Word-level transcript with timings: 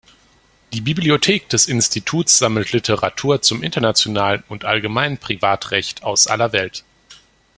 Die 0.73 0.81
Bibliothek 0.81 1.47
des 1.49 1.67
Instituts 1.67 2.39
sammelt 2.39 2.71
Literatur 2.71 3.43
zum 3.43 3.61
internationalen 3.61 4.43
und 4.49 4.65
allgemeinen 4.65 5.19
Privatrecht 5.19 6.01
aus 6.03 6.25
aller 6.25 6.53
Welt. 6.53 6.83